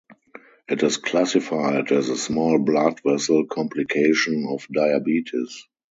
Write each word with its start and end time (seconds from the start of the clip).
It 0.67 0.81
is 0.81 0.97
classified 0.97 1.91
as 1.91 2.09
a 2.09 2.17
small 2.17 2.57
blood 2.57 2.99
vessel 3.05 3.45
complication 3.45 4.47
of 4.49 4.65
diabetes. 4.73 5.67